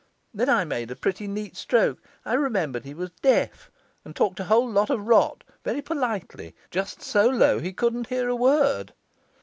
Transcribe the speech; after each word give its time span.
Then 0.33 0.49
I 0.49 0.65
made 0.65 0.89
a 0.89 0.95
pretty 0.95 1.27
neat 1.27 1.55
stroke. 1.55 2.01
I 2.25 2.33
remembered 2.33 2.85
he 2.85 2.95
was 2.95 3.11
deaf, 3.21 3.69
and 4.03 4.15
talked 4.15 4.39
a 4.39 4.45
whole 4.45 4.67
lot 4.67 4.89
of 4.89 5.05
rot, 5.05 5.43
very 5.63 5.83
politely, 5.83 6.55
just 6.71 7.03
so 7.03 7.27
low 7.29 7.59
he 7.59 7.71
couldn't 7.71 8.07
hear 8.07 8.27
a 8.27 8.35
word. 8.35 8.93